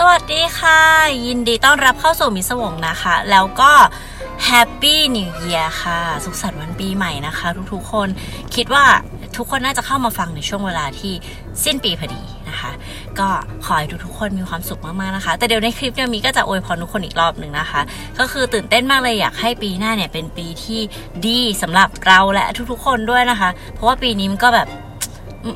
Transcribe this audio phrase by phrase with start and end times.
[0.00, 0.80] สวัสดีค่ะ
[1.26, 3.72] ยินดีต้อนรับเข้าสู่มิสวงนะคะ แล้วก็
[4.46, 8.08] Happy New Year ค่ะ สุขสันต์วันปีใหม่นะคะ ทุกๆคน
[8.54, 8.84] คิดว่า
[9.36, 11.12] ทุกคนน่าจะเข้ามาฟังในช่วงเวลาที่
[11.64, 12.70] สิ้นปีพอดีนะคะ
[13.18, 13.28] ก็
[13.64, 17.80] ขอให้ทุกๆคนมีความสุขมากๆนะคะ แต่เดี๋ยวในคลิปเนี่ยมีก็จะอวยพรทุกคนอีกรอบหนึ่งนะคะ
[18.18, 20.80] ก็คือตื่นเต้นมากเลยอยากให้ปีหน้าเนี่ยเป็นปีที่
[21.26, 24.68] ดีสำหรับเราและทุกๆคนด้วยนะคะ เพราะว่าปีนี้มันก็แบบ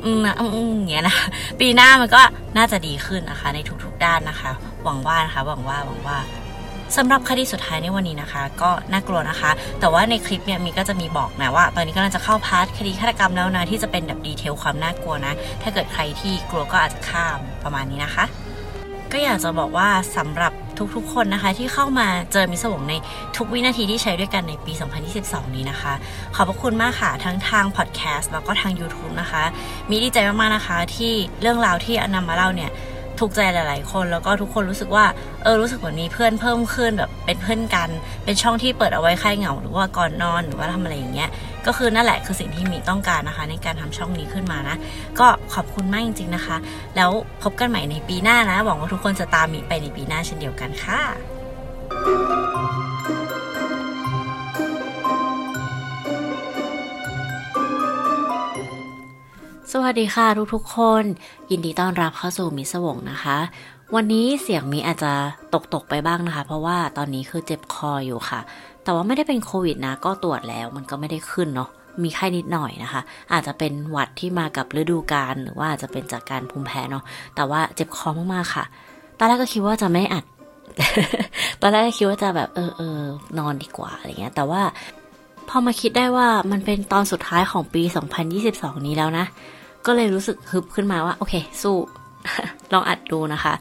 [0.05, 1.15] อืมนะอืมอืมอย่างเงี้ยนะ
[1.59, 2.21] ปีหน้ามันก็
[2.57, 4.51] น่าจะดีขึ้นนะคะ ในทุกๆด้านนะคะ
[4.83, 6.17] หวังว่านะคะหวังว่าหวังว่า
[6.97, 18.25] สำหรับคดีสุดท้ายในวันนี้นะคะ ก็น่ากลัวนะคะ แต่ว่าในคลิปเนี่ยมีก็จะมีบอกนะว่า ตอนนี้กำลังจะเข้า part คดีฆาตกรรมแล้วนะที่จะเป็นแบบ detail ความน่ากลัวนะ ถ้าเกิดใครที่กลัวก็อาจจะข้ามประมาณนี้นะคะ
[19.13, 20.53] ก็อยากจะบอกว่าสำหรับ
[20.95, 22.93] ทุกๆ คนนะคะ ที่เข้ามาเจอมิสวงใน
[23.37, 24.73] ทุกวินาทีที่ใช้ด้วยกันในปี
[25.13, 25.93] 2022 นี้นะคะ
[26.35, 29.43] ขอบพระคุณมากค่ะ ทั้งทางพอดแคสต์แล้วก็ทาง YouTube นะคะ
[29.89, 32.71] มีดีใจมากๆนะคะ ที่เรื่องราวที่อนำมาเล่าเนี่ย
[33.19, 35.05] ถูกใจหลาย ๆ คนแล้วก็ทุกคนรู้สึกว่า
[35.43, 37.89] เออรู้สึกเหมือนมีเพื่อนเพิ่มขึ้นแบบเป็นเพื่อนกัน
[38.23, 41.29] เป็นช่องที่เปิดเอาไว้คลายเหงาหรือว่าก่อนนอนหรือว่าทำอะไรอย่างเงี้ย
[41.67, 44.77] ก็คือนั่นแหละคือสิ่งที่มีต้องการนะคะ ในการทำช่องนี้ขึ้นมานะ
[45.19, 46.57] ก็ขอบคุณมากจริงๆนะคะ
[46.95, 47.09] แล้ว
[47.43, 51.01] พบกันใหม่ในปีหน้านะ หวังว่าทุกคนจะตามมีไปในปีหน้าเช่นเดียวกันค่ะ
[59.71, 61.03] สวัสดีค่ะทุกๆคน
[61.51, 63.37] ยินดีต้อนรับเข้าสู่มิสวงนะคะ
[63.95, 65.13] วันนี้เสียงมีอาจจะ
[65.73, 68.39] ตกๆไปบ้างนะคะ เพราะว่าตอนนี้คือเจ็บคออยู่ค่ะ
[68.83, 71.69] แต่ว่าไม่ได้เป็นโควิดนะ ก็ตรวจแล้วมันก็ไม่ได้ขึ้นเนาะ
[72.03, 73.01] มีไข้นิดหน่อยนะคะ
[73.33, 77.03] อาจจะเป็นหวัดที่มากับฤดูกาลหรือว่าอาจจะเป็นจากการภูมิแพ้เนาะ
[77.35, 78.65] แต่ว่าเจ็บคอมากๆค่ะ
[79.17, 80.25] ตอนแรกก็คิดว่าจะไม่อัด
[81.61, 83.01] ตอนแรกก็คิดว่าจะแบบเออเออ
[83.39, 84.61] นอนดีกว่าอะไรเงี้ย แต่ว่า
[85.49, 87.83] พอมาคิดได้ว่ามันเป็นตอนสุดท้ายของปี
[88.33, 89.25] 2022 นี้แล้วนะ
[89.85, 91.77] ก็เลยรู้สึกฮึบขึ้นมาว่า โอเค สู้
[92.73, 93.53] ลองอัดดูนะคะ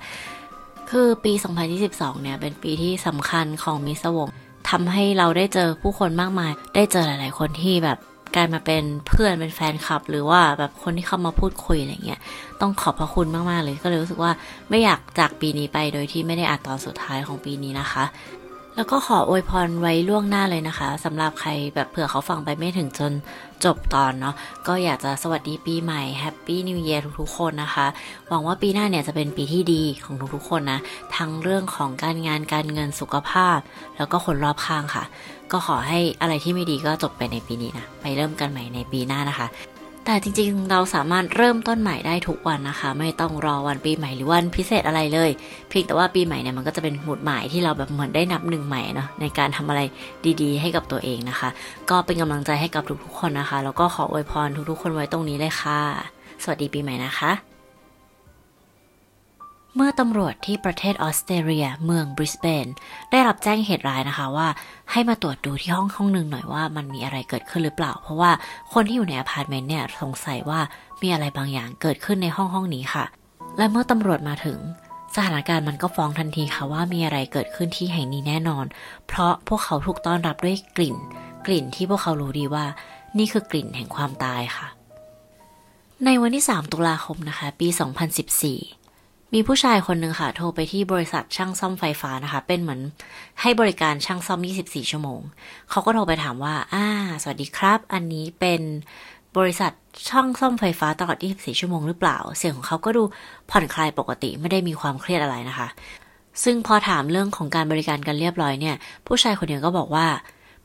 [0.91, 1.33] คือปี
[1.79, 4.29] 2022 เนี่ย เป็นปีที่สำคัญของมิสวง
[4.73, 7.99] ทำให้เราได้เจอผู้คนมากมาย ได้เจอหลาย ๆ คนที่แบบ
[8.35, 12.21] กลายมาเป็นเพื่อนเป็นแฟนคลับ หรือว่าแบบคนที่เข้ามาพูดคุยอะไรเงี้ย
[12.61, 14.33] ต้องขอบพระคุณมาก ๆ เลยก็เลยรู้สึกว่า
[14.71, 18.05] ไม่อยากจากปีนี้ไปโดยที่ไม่ได้อัดตอนสุดท้ายของปีนี้นะคะ
[18.77, 23.13] แล้วก็ขออวยพรไว้ล่วงหน้าเลยนะคะสำหรับใครแบบเผื่อเขาฟังไปไม่ถึงจน
[23.65, 24.35] จบตอนเนาะ
[24.67, 27.87] ก็อยากจะสวัสดีปีใหม่ Happy New Year ทุกๆ คนนะคะ
[28.29, 30.81] หวังว่าปีหน้าเนี่ยจะเป็นปีที่ดีของทุกๆ คนนะ
[31.17, 33.59] ทั้งเรื่องของการงานการเงินสุขภาพ
[33.97, 35.05] แล้วก็คนรอบข้างค่ะ
[35.53, 39.47] ก็ขอให้อะไรที่ไม่ดีก็จบไปในปีนี้นะ ไปเริ่มกันใหม่ในปีหน้านะคะ
[40.07, 45.31] แต่จริงๆ เราสามารถเริ่มต้นใหม่ได้ทุกวันนะคะ ไม่ต้องรอวันปีใหม่หรือวันพิเศษอะไรเลย
[45.69, 49.81] เพียงแต่ว่าปีใหม่เนี่ยมันก็จะเป็นหมุดหมายที่เราแบบเหมือนได้นับหนึ่งใหม่เนาะในการทำอะไร
[50.43, 51.49] ดีๆ ให้กับตัวเองนะคะ
[51.91, 55.81] ก็เป็นกำลังใจให้กับทุกๆคนนะคะ แล้วก็ขออวยพรทุกๆ คนไว้ตรงนี้เลยค่ะ
[56.43, 57.52] สวัสดีปีใหม่นะคะ
[59.77, 62.67] เมื่อตำรวจที่ประเทศออสเตรเลียเมืองบริสเบน
[63.11, 64.49] ได้รับแจ้งเหตุร้ายนะคะว่า
[64.91, 68.31] ให้มาตรวจดูที่ห้องห้องหนึ่งหน่อยว่ามันมีอะไรเกิดขึ้นหรือเปล่า เพราะว่า
[68.73, 70.61] คนที่อยู่ในอพาร์ตเมนต์เนี่ยสงสัยว่า
[71.03, 73.05] มีอะไรบางอย่างเกิดขึ้นในห้องห้องนี้ค่ะ
[73.59, 74.59] และเมื่อตำรวจมาถึง
[75.15, 78.65] สถานการณ์มันก็ฟ้องทันทีค่ะว่ามีอะไรเกิดขึ้นที่แห่งนี้แน่นอน
[79.07, 80.97] เพราะพวกเขาถูกต้อนรับด้วยกลิ่น
[81.47, 82.65] กลิ่นที่พวกเขารู้ดีว่า
[83.19, 84.69] นี่คือกลิ่นแห่งความตายค่ะ
[86.05, 88.82] ในวันที่ 3 ตุลาคมนะคะ ปี 2014
[89.35, 92.81] มีผู้ชายคนหนึ่งค่ะ โทรไปที่บริษัทช่างซ่อมไฟฟ้านะคะ เป็นเหมือน
[93.41, 95.21] ให้บริการช่างซ่อม 24 ชั่วโมง
[95.71, 96.87] เขาก็โทรไปถามว่า อ่า
[97.23, 98.61] สวัสดีครับ อันนี้เป็น
[99.37, 99.73] บริษัท
[100.09, 103.03] ช่างซ่อมไฟฟ้าตลอด 24 ชั่วโมงหรือเปล่า เสียงของเขาก็ดู
[103.51, 105.69] ผ่อนคลายปกติไม่ได้มีความเครียดอะไรนะคะ
[106.45, 108.77] ซึ่งพอถามเรื่องของการบริการกันเรียบร้อยเนี่ย
[109.07, 110.07] ผู้ชายคนนี้ก็บอกว่า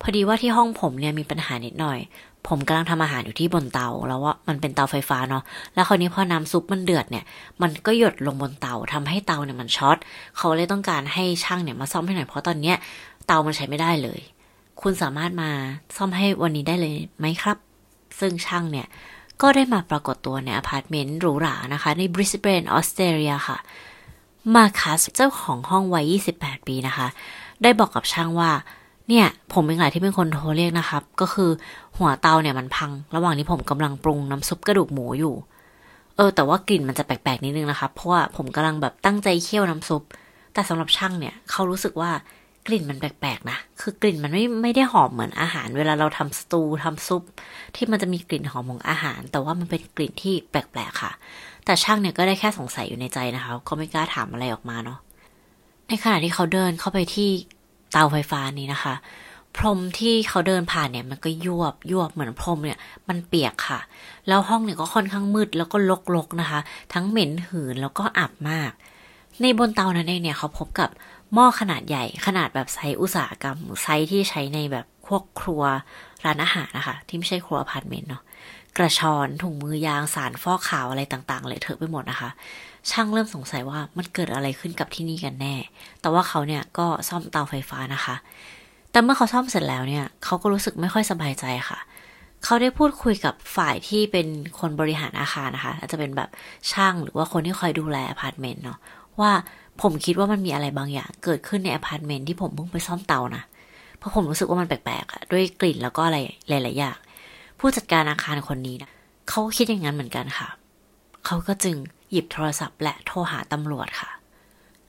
[0.01, 1.99] พอดีว่าที่ห้องผมเนี่ยมีปัญหานิดหน่อย
[2.47, 5.43] ผมกำลังทำอาหารอยู่ที่บนเตา แล้วว่ามันเป็นเตาไฟฟ้าเนาะ
[5.73, 7.23] แล้วคราวนี้พอน้ำซุปมันเดือดเนี่ย
[7.61, 9.97] มันก็หยดลงบนเตาทำให้เตาเนี่ยมันช็อต
[10.37, 12.75] เขาเลยต้องการให้ช่างเนี่ยมาซ่อมให้หน่อยเพราะตอนเนี้ย
[13.27, 14.19] เตามันใช้ไม่ได้เลย
[14.81, 15.49] คุณสามารถมา
[15.95, 17.57] ซ่อมให้วันนี้ได้เลยไหมครับ
[18.19, 18.87] ซึ่งช่างเนี่ย
[19.41, 23.57] ก็ได้มาปรากฏตัวในอพาร์ตเมนต์หรูหรานะคะ ในบริสเบนออสเตรเลียค่ะ
[24.55, 27.07] มาคัสเจ้าของห้องวัย 28 ปีนะคะ
[27.63, 28.51] ได้บอกกับช่างว่า
[29.09, 31.49] เนี่ย ผมเองไงที่เป็นคนโทรเรียกนะครับ ก็คือ
[31.97, 35.35] หัวเตาเนี่ยมันพัง ระหว่างที่ผมกำลังปรุงน้ำซุปกระดูกหมูอยู่
[36.15, 40.01] เออ แต่ว่ากลิ่นมันจะแปลกๆนิดนึงนะคะเพราะว่าผมกำลังแบบตั้งใจเคี่ยวน้ำซุป
[40.53, 42.11] แต่สำหรับช่างเนี่ยเขารู้สึกว่า
[42.67, 47.23] กลิ่นมันแปลกๆนะ คือกลิ่นมันไม่ไม่ได้หอมเหมือนอาหาร เวลาเราทำสตูทำซุป
[47.75, 51.11] ที่มันจะมีกลิ่นหอมของอาหาร แต่ว่ามันเป็นกลิ่นที่แปลกๆค่ะ
[51.65, 54.99] แต่ช่างเนี่ยก็ได้แค่สงสัยอยู่ในใจนะคะ ก็ไม่กล้าถามอะไรออกมาเนาะ
[55.87, 57.29] ในขณะที่เขาเดินเข้าไปที่
[57.91, 58.93] เตาไฟฟ้านี้นะคะ
[59.57, 63.79] พรมที่เขาเดินผ่านเนี่ย มันก็ยวบยวบเหมือนพรมเนี่ย มันเปียกค่ะ
[64.27, 65.77] แล้วห้องเนี่ยก็ค่อนข้างมืดแล้วก็
[66.15, 66.59] รกๆนะคะ
[66.93, 68.71] ทั้งเหม็นหืนแล้วก็อับมาก
[69.41, 70.89] ในบนเตานั้นเองเนี่ยเขาพบกับ
[71.33, 75.63] หม้อขนาดใหญ่ขนาดแบบไซส์อุตสาหกรรมไซส์ที่ใช้ในแบบพวกครัว
[76.25, 78.23] ร้านอาหารนะคะ ที่ไม่ใช่ครัวอพาร์ตเมนต์เนาะ
[78.77, 82.29] กระชอนถุงมือยางสารฟอกขาวอะไรต่างๆเลอะเทอะไปหมดนะคะ
[82.91, 85.55] ช่างเริ่มสงสัยว่ามันเกิดอะไรขึ้นกับที่นี่กันแน่
[86.01, 88.15] แต่ว่าเขาเนี่ยก็ซ่อมเตาไฟฟ้านะคะ
[88.91, 91.79] แต่เมื่อเขาซ่อมเสร็จแล้วเนี่ย เขาก็รู้สึกไม่ค่อยสบายใจค่ะ
[92.43, 94.27] เขาได้พูดคุยกับฝ่ายที่เป็น
[94.59, 96.29] คนบริหารอาคารนะคะ อาจจะเป็นแบบ
[96.71, 98.79] ช่างหรือว่าคนที่คอยดูแลอพาร์ตเมนต์เนาะ
[99.19, 99.31] ว่า
[99.81, 103.43] ผมคิดว่ามันมีอะไรบางอย่างเกิดขึ้นในอพาร์ตเมนต์ที่ผมเพิ่งไปซ่อมเตานะ
[103.97, 106.17] เพราะผมรู้สึกว่ามันแปลกๆอะด้วยกลิ่นแล้วก็อะไร
[106.49, 106.97] หลายๆอย่าง
[107.59, 108.91] ผู้จัดการอาคารคนนี้นะ
[109.29, 110.47] เขาคิดอย่างนั้นเหมือนกันค่ะ
[111.27, 111.75] เขาก็จึง
[112.11, 114.09] หยิบโทรศัพท์และโทรหาตำรวจค่ะ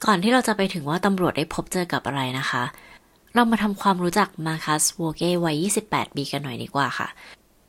[0.05, 2.62] ก่อนที่เราจะไปถึงว่าตำรวจได้พบเจอกับอะไรนะคะ
[3.35, 5.56] เรามาทำความรู้จักมาคัสโวเกวัย
[5.88, 7.08] 28 ปีกันหน่อยดีกว่าค่ะ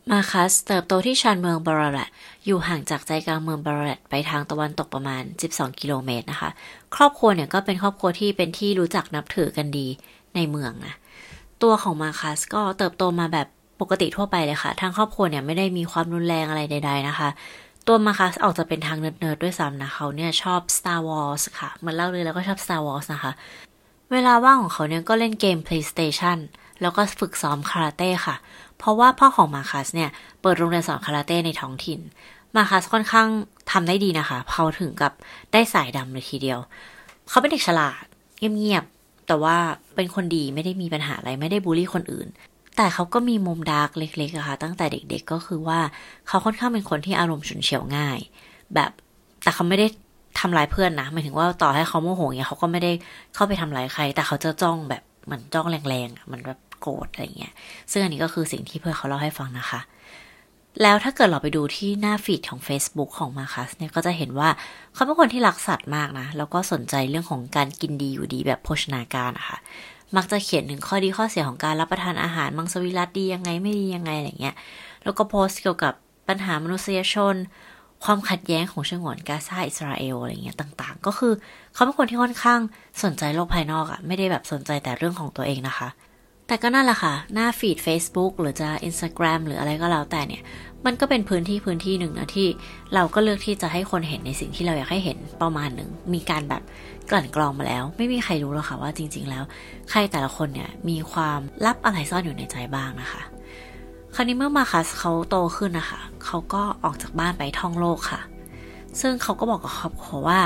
[0.10, 2.10] มาคัสเติบโตที่ชานเมืองบาราเลต
[2.46, 5.22] อยู่ห่างจากใจกลางเมืองบาราเลตไปทางตะวันตกประมาณ
[5.52, 6.50] 12 กิโลเมตรนะคะ
[6.96, 9.88] ครอบครัวเนี่ยก็เป็นครอบครัวที่เป็นที่รู้จักนับถือกันดี
[10.36, 10.94] ในเมืองนะ
[11.64, 13.48] ตัวของมาคัสก็เติบโตมาแบบ
[13.82, 17.30] ปกติทั่วไปเลยค่ะ ทางครอบครัวเนี่ยไม่ได้มีความรุนแรงอะไรใด ๆนะคะ
[17.92, 23.32] ตัวมาคัสออกจะเป็นทางเนิร์ดๆด้วยซ้ำนะเขาเนี่ยชอบ Star Wars ค่ะเหมือนเราเลยแล้วก็ชอบ Star Wars นะคะ
[24.12, 26.38] เวลาว่างของเขาเนี่ยก็เล่นเกม PlayStation
[26.82, 28.36] แล้วก็ฝึกซ้อมคาราเต้ค่ะ
[28.78, 30.10] เพราะว่าพ่อของมาคัสเนี่ย
[30.42, 32.00] เปิดโรงเรียนสอนคาราเต้ในท้องถิ่น
[32.56, 33.28] มาคัสค่อนข้าง
[33.72, 35.14] ทำได้ดีนะคะเขาถึงกับ
[35.54, 36.60] ได้สายดำเลยทีเดียว
[37.30, 38.04] เขาเป็นเด็กฉลาด
[38.38, 39.56] เงียบๆแต่ว่า
[39.96, 42.28] เป็นคนดีไม่ได้มีปัญหาอะไรไม่ได้บูลลี่คนอื่น
[42.82, 45.80] แต่เขาก็มีมุม dark เล็กๆอะค่ะ ตั้งแต่เด็กๆก็คือว่า
[46.28, 48.20] เขาค่อนข้างเป็นคนที่อารมณ์ฉุนเฉียวง่าย
[48.76, 48.92] แบบ
[49.44, 49.88] แต่เขาไม่ได้
[50.40, 52.92] ทำร้ายเพื่อนนะหมายถึงว่าต่อให้เขาโมโหเนี่ยเขาก็ไม่ได้
[53.36, 57.54] เข้าไปทำร้ายใคร แต่เขาจะจ้องแบบเหมือนจ้องแรงๆมันแบบโกรธอะไรเงี้ย
[57.92, 59.80] ซึ่งอันนี้ก็คือสิ่งที่เพื่อนเขาเล่าให้ฟังนะคะ
[60.82, 64.50] แล้วถ้าเกิดเราไปดูที่หน้าฟีดของ Facebook ของมาคัสเนี่ยก็จะเห็นว่า
[64.94, 69.58] เขาเป็นคนที่รักสัตว์มากนะ แล้วก็สนใจเรื่องของการกินดีอยู่ดีแบบโภชนาการนะคะ
[70.16, 74.56] มักจะเขียนถึงข้อดีข้อเสียของการรับประทานอาหารมังสวิรัตดียังไงไม่ดียังไงอะไรเงี้ย
[75.04, 75.94] แล้วก็โพสต์เกี่ยวกับ
[76.28, 77.36] ปัญหามนุษยชน
[78.04, 81.34] ความขัดแย้งของชงวนกาซาอิสราเอลอะไรเงี้ยต่างๆ ก็คือ
[81.74, 82.60] เขาเป็นคนที่ค่อนข้าง
[83.04, 85.90] สนใจโลกภายนอกอะไม่ได้แบบสนใจแต่เรื่องของตัวเองนะคะ
[86.50, 90.44] แต่ก็นั่นแหละค่ะ หน้าฟีด Facebook หรือจะ Instagram หรืออะไรก็แล้วแต่เนี่ย
[90.86, 92.48] มันก็เป็นพื้นที่พื้นที่หนึ่งนะที่
[92.94, 96.62] เราก็เลือกที่จะให้คนเห็นในสิ่งที่เราอยากให้เห็นประมาณหนึ่ง มีการแบบ
[97.12, 99.44] กลั่นกรองมาแล้ว ไม่มีใครรู้หรอกค่ะว่าจริง ๆ แล้ว
[99.90, 103.22] ใครแต่ละคนเนี่ยมีความลับอะไรซ่อนอยู่ในใจบ้างนะคะ
[104.16, 108.22] คราวนี้เมื่อมาคัสเขาโตขึ้นนะคะเขาก็ออกจากบ้านไปท่องโลกค่ะ
[109.02, 110.42] ซึ่งเขาก็บอกกับครอบครัวว่า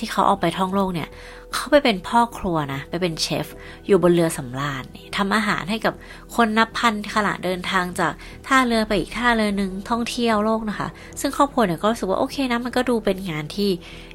[0.00, 1.08] ที่เขาออกไปท่องโลกเนี่ย
[1.52, 3.46] เขาไปเป็นพ่อครัวนะ ไปเป็นเชฟ
[3.86, 4.84] อยู่บนเรือสำราญ
[5.16, 5.94] ทำอาหารให้กับ
[6.36, 8.12] คนนับพันขณะเดินทางจาก
[8.46, 10.88] ท่าเรือไปอีกท่าเรือหนึ่งท่องเที่ยวโลกนะคะ
[11.20, 13.70] ซึ่งครอบครัวเนี่ยก็รู้สึกว่าโอเคนะมันก็ดูเป็นงานที่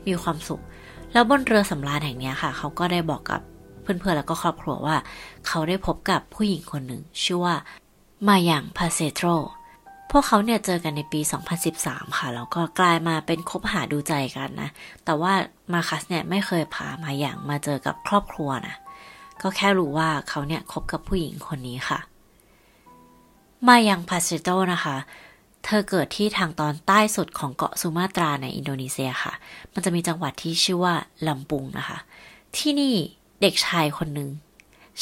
[0.07, 0.61] มีความสุข
[1.13, 3.41] แล้วบนเรือสำราญแห่งนี้ค่ะ เขาก็ได้บอกกับ
[3.81, 4.95] เพื่อนๆแล้วก็ครอบครัวว่า
[5.47, 7.55] เขาได้พบกับผู้หญิงคนหนึ่งชื่อว่า
[8.27, 9.27] มาอย่างพาเซโตร
[10.15, 11.21] พวกเขาเนี่ยเจอกันในปี
[11.69, 14.69] 2013 ค่ะ แล้วก็กลายมาเป็นคบหาดูใจกันนะ
[15.05, 15.33] แต่ว่า
[15.73, 18.75] มาคัสเนี่ยไม่เคยพามาอย่างมาเจอกับครอบครัวนะ
[19.41, 21.99] ก็แค่รู้ว่าเขาเนี่ยคบกับผู้หญิงคนนี้ค่ะ
[23.67, 24.95] มาอย่างพาเซโตนะคะ
[25.65, 29.33] เธอเกิดที่ทางตอนใต้สุดของเกาะสุมาตราในอินโดนีเซียค่ะ
[29.73, 30.95] มันจะมีจังหวัดที่ชื่อว่า
[31.27, 31.97] ลำปุงนะคะ
[32.57, 32.95] ที่นี่
[33.41, 34.29] เด็กชายคนหนึ่ง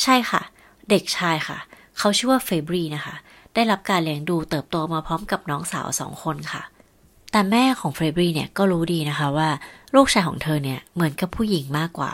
[0.01, 0.41] ใช่ค่ะ
[0.89, 1.57] เด็กชายค่ะ
[1.97, 3.15] เขาชื่อว่าเฟบรีนะคะ
[3.53, 6.61] ได้รับการเลี้ยงดูเติบโตมาพร้อมกับน้องสาวสองคนค่ะ
[7.31, 9.49] แต่แม่ของเฟรบรีเนี่ยก็รู้ดีนะคะว่า
[9.95, 12.11] ลูกชายของเธอเนี่ยเหมือนกับผู้หญิงมากกว่า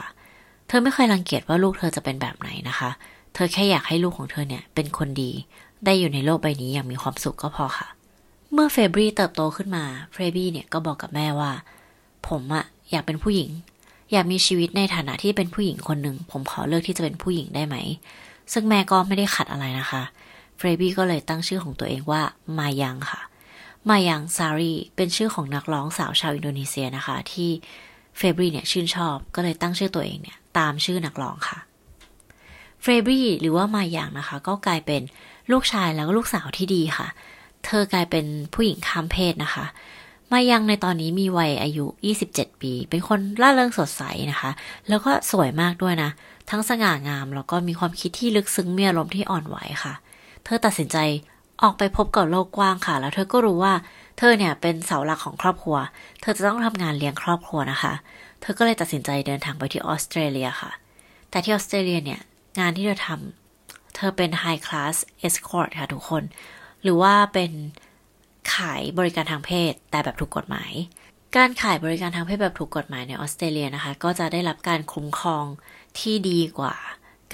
[0.68, 2.90] เธอไม่เคยรังเกียจว่าลูกเธอจะเป็นแบบไหนนะคะ
[3.34, 5.32] เธอแค่อยากให้ลูกของเธอเนี่ยเป็นคนดี
[5.86, 7.88] ได้อยู่ในโลกใบนี้อย่างมีความสุขก็พอค่ะ
[8.54, 11.52] เมื่อเฟบรี้เติบโตขึ้นมา เฟบรี้เนี่ยก็บอกกับแม่ว่า
[12.28, 13.50] ผมอะอยากเป็นผู้หญิง
[14.12, 17.76] อยากมีชีวิตในฐานะที่เป็นผู้หญิงคนหนึ่ง ผมขอเลือกที่จะเป็นผู้หญิงได้ไหม
[18.54, 22.22] ซึ่งแม่ก็ไม่ได้ขัดอะไรนะคะเฟบรี้ก็เลยตั้งชื่อของตัวเองว่า
[22.60, 23.22] มายังค่ะ
[23.90, 27.50] มายังซารีเป็นชื่อของนักร้องสาวชาวอินโดนีเซียนะคะ ที่
[28.18, 31.60] เฟบรี้เนี่ยชื่นชอบ ก็เลยตั้งชื่อตัวเองเนี่ยตามชื่อนักร้องค่ะ
[32.82, 35.02] เฟบรี้หรือว่ามายังนะคะ ก็กลายเป็น
[35.52, 37.08] ลูกชายแล้วก็ลูกสาวที่ดีค่ะ
[37.66, 39.66] เธอกลายเป็นผู้หญิงข้ามเพศนะคะ
[40.32, 41.86] มายังในตอนนี้มีวัยอายุ
[42.24, 44.52] 27 ปี เป็นคนร่าเริงสดใสนะคะ
[44.90, 46.12] แล้วก็สวยมากด้วยนะ
[46.50, 50.98] ทั้งสง่างามแล้วก็มีความคิดที่ลึกซึ้งมีอารมณ์ที่อ่อนไหวค่ะเธอตัดสินใจ
[51.62, 53.74] ออกไปพบกับโลกกว้างค่ะ แล้วเธอก็รู้ว่า
[54.18, 55.78] เธอเนี่ยเป็นเสาหลักของครอบครัว
[56.22, 57.94] เธอจะต้องทำงานเลี้ยงครอบครัวนะคะ
[58.42, 60.72] เธอก็เลยตัดสินใจเดินทางไปที่ออสเตรเลียค่ะ
[61.30, 62.20] แต่ที่ออสเตรเลียเนี่ย
[62.60, 64.96] งานที่เธอทำเธอเป็น High Class
[65.28, 66.24] Escort ค่ะทุกคน
[66.84, 67.52] หรือว่าเป็น
[68.54, 70.72] ขายบริการทางเพศแต่แบบถูกกฎหมาย
[71.38, 75.46] การขายบริการทางเพศแบบถูกกฎหมายในออสเตรเลียนะคะ ก็จะได้รับการคุ้มครอง
[76.00, 76.76] ที่ดีกว่า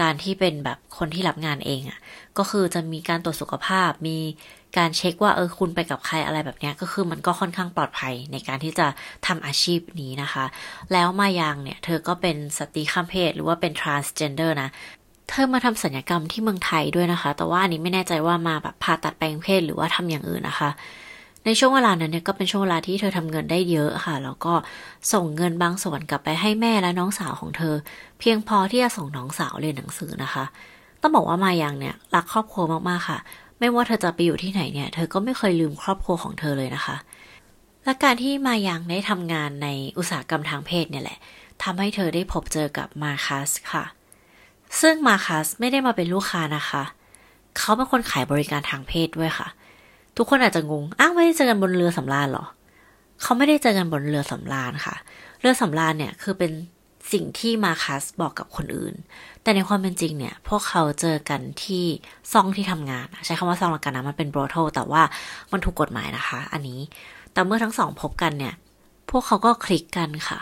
[0.01, 2.00] การที่เป็นแบบคนที่รับงานเองอะ่ะ
[2.38, 4.17] ก็คือจะมีการตรวจสุขภาพ มี
[4.77, 8.88] การเช็คว่าเออคุณไปกับใครอะไรแบบนี้ก็คือมันก็ค่อนข้างปลอดภัยในการที่จะ
[9.27, 10.45] ทำอาชีพนี้นะคะ
[10.93, 14.69] แล้วมายังเนี่ย เธอก็เป็นสตรีข้ามเพศหรือว่าเป็น transgender นะ
[15.29, 20.69] เธอมาทำสัญญกรรมที่เมืองไทยด้วยนะคะ แต่ว่าอันนี้ไม่แน่ใจว่ามาแบบผ่าตัดแปลงเพศหรือว่าทำอย่างอื่นนะคะ
[21.45, 24.53] ในช่วงเวลานั้นเนี่ยก็เป็นช่วงเวลาที่เธอทำเงินได้เยอะค่ะ แล้วก็
[25.13, 27.75] ส่งเงินบางส่วนกลับไปให้แม่และน้องสาวของเธอ
[28.19, 30.43] เพียงพอที่จะส่งน้องสาวเรียนหนังสือนะคะ
[31.01, 33.19] ต้องบอกว่ามายังเนี่ยรักครอบครัวมากๆค่ะ
[33.59, 36.95] ไม่ว่าเธอจะไปอยู่ที่ไหนเนี่ย เธอก็ไม่เคยลืมครอบครัวของเธอเลยนะคะ
[37.85, 41.17] และการที่มายังได้ทำงานในอุตสาหกรรมทางเพศเนี่ยแหละ
[41.63, 43.83] ทำให้เธอได้พบเจอกับมาคัสค่ะ
[44.81, 46.83] ซึ่งมาคัสไม่ได้มาเป็นลูกค้านะคะ
[47.57, 49.47] เขาเป็นคนขายบริการทางเพศด้วยค่ะ
[50.17, 52.46] ทุกคนอาจจะงง อ้าวไม่ได้เจอกันบนเรือสำราญหรอ
[53.22, 54.96] เขาไม่ได้เจอกันบนเรือสำราญค่ะ
[55.39, 56.51] เรือสำราญเนี่ยคือเป็น
[57.13, 58.96] สิ่งที่มาคัสบอกกับคนอื่น
[59.41, 61.86] แต่ในความเป็นจริงเนี่ย พวกเขาเจอกันที่
[62.34, 65.01] ซองที่ทำงาน ใช้คำว่าซองละกันนะ มันเป็นโบรโทแต่ว่า
[65.51, 66.79] มันถูกกฎหมายนะคะ อันนี้
[67.34, 68.53] แต่เมื่อทั้งสองพบกันเนี่ย
[69.10, 70.39] พวกเขาก็คลิกกันค่ะ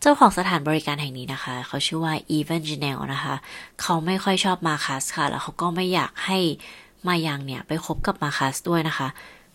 [0.00, 3.34] เจ้าของสถานบริการแห่งนี้นะคะ เขาชื่อว่าอีเวนจิเนลนะคะ
[3.82, 6.38] เขาไม่ค่อยชอบมาคัสค่ะ แล้วเขาก็ไม่อยากให้
[7.08, 9.08] มายังเนี่ยไปคบกับมาคัสด้วยนะคะ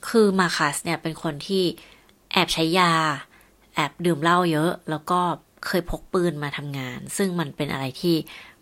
[0.08, 1.64] คือมาคัสเนี่ยเป็นคนที่
[2.34, 2.92] แอบใช้ยา
[3.76, 5.20] แอบดื่มเหล้าเยอะ แล้วก็
[5.66, 8.16] เคยพกปืนมาทำงาน ซึ่งมันเป็นอะไรที่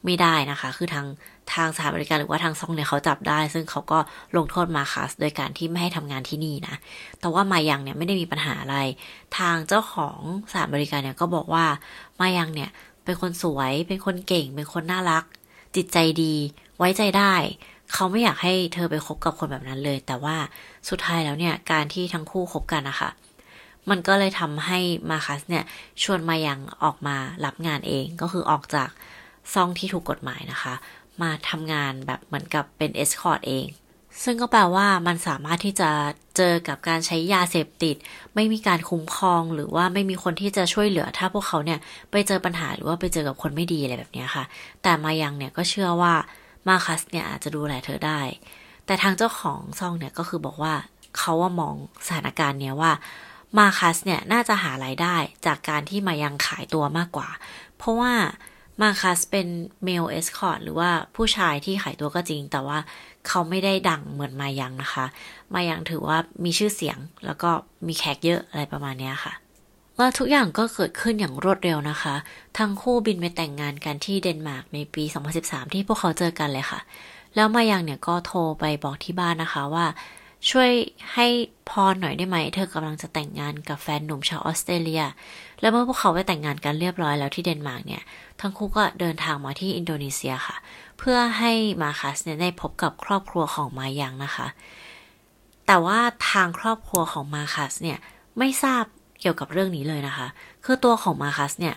[0.06, 1.06] ไม่ได้นะคะ คือทาง
[1.54, 4.00] ทางสถานบริการหรือว่าทางซองเนี่ยเขาจับได้ ซึ่งเขาก็
[4.38, 6.76] ลงโทษมาคัสโดยการที่ไม่ให้ทำงานที่นี่นะ
[7.20, 8.78] แต่ว่ามายังเนี่ยไม่ได้มีปัญหาอะไร
[9.38, 10.20] ทางเจ้าของ
[10.52, 11.66] สถานบริการเนี่ยก็บอกว่า
[12.20, 12.70] มายังเนี่ย
[13.04, 15.24] เป็นคนสวย เป็นคนเก่ง เป็นคนน่ารัก
[15.76, 16.34] จิตใจดี
[16.78, 17.34] ไว้ใจได้
[17.94, 20.36] เขาไม่อยากให้เธอไปคบกับคนแบบนั้นเลย แต่ว่า
[20.90, 23.10] สุดท้ายแล้วเนี่ยการที่ทั้งคู่คบกันนะคะ
[23.90, 24.80] มันก็เลยทำให้
[25.10, 25.64] มาคัสเนี่ย
[26.04, 28.90] ชวนมายังออกมารับงานเองก็คือออกจาก
[29.54, 30.74] ซองที่ถูกกฎหมายนะคะ
[31.22, 33.68] มาทำงานแบบเหมือนกับเป็นเอสคอร์ตเอง
[34.24, 35.90] ซึ่งก็แปลว่ามันสามารถที่จะ
[36.38, 37.96] เจอกับการใช้ยาเสพติด
[38.36, 41.80] ไม่มีการคุ้มครองหรือว่าไม่มีคนที่จะช่วยเหลือ ถ้าพวกเขาเนี่ย
[42.12, 44.44] ไปเจอปัญหาหรือว่าไปเจอกับคนไม่ดีอะไรแบบนี้ค่ะ
[44.84, 46.14] แต่มายังเนี่ยก็เชื่อว่า
[46.68, 48.22] มาคัสเนี่ยอาจจะดูแลเธอได้
[48.86, 50.74] แต่ทางเจ้าของซองเนี่ยก็คือบอกว่า
[51.18, 51.76] เขาว่ามอง
[52.08, 52.92] สถานการณ์เนี้ยว่า
[53.58, 57.30] มาคัสเนี่ยน่าจะหารายได้จากการที่มายังขายตัวมากกว่า
[57.78, 58.14] เพราะว่า
[58.82, 59.48] มาคัสเป็น
[59.84, 62.80] male escort หรือว่าผู้ชายที่ขายตัวก็จริง แต่ว่า
[63.28, 65.06] เขาไม่ได้ดังเหมือนมายังนะคะ
[65.54, 67.50] มายังถือว่ามีชื่อเสียงแล้วก็
[67.88, 69.34] มีแขกเยอะอะไรประมาณนี้ค่ะ
[70.00, 72.16] และทุกอย่างก็เกิดขึ้นอย่างรวดเร็วนะคะ
[72.58, 75.04] ทั้งคู่บินไปแต่งงานกันที่เดนมาร์กในปี
[75.40, 76.80] 2013 ที่พวกเขาเจอกันเลยค่ะ
[77.36, 79.86] แล้วมายังเนี่ยก็โทรไปบอกที่บ้านนะคะว่า
[80.50, 80.72] ช่วย
[81.14, 81.28] ให้
[81.70, 85.04] พรหน่อยได้ไหม เธอกำลังจะแต่งงานกับแฟนหนุ่มชาวออสเตรเลีย
[85.62, 88.04] แล้วเมื่อพวกเขาไปแต่งงานกันเรียบร้อยแล้วที่เดนมาร์กเนี่ย
[88.42, 90.56] ทั้งคู่ก็เดินทางมาที่อินโดนีเซียค่ะ
[90.98, 91.52] เพื่อให้
[91.82, 94.48] มาคัสเนี่ยได้พบกับครอบครัวของมายังนะคะ
[95.68, 96.00] แต่ว่า
[96.32, 97.98] ทางครอบครัวของมาคัสเนี่ย
[98.38, 98.84] ไม่ทราบ
[99.22, 100.28] เกี่ยวกับเรื่องนี้เลยนะคะ
[100.66, 101.76] คือตัวของมาคัสเนี่ย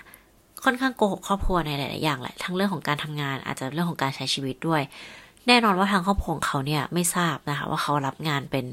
[0.64, 4.82] ค่อนข้างโกหกครอบครัวในหลาย ๆ อย่างแหละ ทั้งเรื่องของการทำงานอาจจะเรื่องของการใช้ชีวิตด้วย
[5.48, 8.64] แน่นอนว่าทางครอบครัวเขาเนี่ยไม่ทราบนะคะว่าเขารับงานเป็น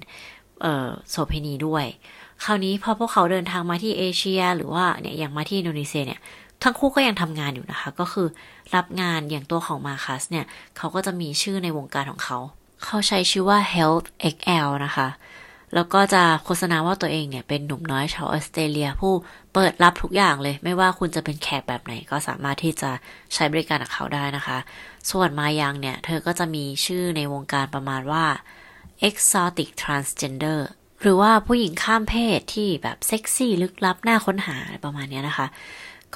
[1.10, 1.86] โสเพณีด้วย
[2.44, 6.20] คราวนี้พอพวกเขาเดินทางมาที่เอเชีย หรือว่าเนี่ยอย่างมาที่อินโดนีเซียเนี่ย
[6.64, 8.28] ทั้งคู่ก็ยังทำงานอยู่นะคะ ก็คือ
[8.76, 10.46] รับงานอย่างตัวของมาคัสเนี่ย
[10.78, 12.38] เขาก็จะมีชื่อในวงการของเขา
[12.86, 15.08] เขาใช้ชื่อว่า Health XL นะคะ
[15.74, 19.14] แล้วก็จะโฆษณาว่าตัวเองเนี่ยเป็นหนุ่มน้อยชาวออสเตรเลียผู้
[19.54, 22.92] เปิดรับทุกอย่างเลย ไม่ว่าคุณจะเป็นแขกแบบไหนก็สามารถที่จะ
[23.34, 24.58] ใช้บริการกับเขาได้นะคะ
[25.12, 28.26] ส่วนมายังเนี่ย เธอก็จะมีชื่อในวงการประมาณว่า
[29.08, 30.60] exotic transgender
[31.02, 35.48] หรือว่าผู้หญิงข้ามเพศที่แบบเซ็กซี่ลึกลับน่าค้นหาประมาณนี้นะคะ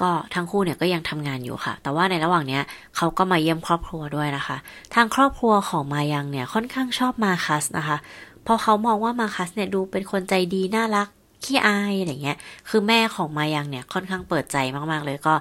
[0.00, 2.60] ก็ทั้งคู่เนี่ยก็ยังทำงานอยู่ค่ะ แต่ว่าในระหว่างนี้
[2.96, 4.56] เขาก็มาเยี่ยมครอบครัวด้วยนะคะ
[4.94, 7.96] ทางครอบครัวของมายังเนี่ยค่อนข้างชอบมาคัสนะคะ
[8.46, 11.08] พอเขามองว่ามาคัสเนี่ยดูเป็นคนใจดีน่ารัก
[11.44, 14.56] ขี้อายอะไรเงี้ย คือแม่ของมายังเนี่ยค่อนข้างเปิดใจ
[14.90, 15.34] มากๆเลยก็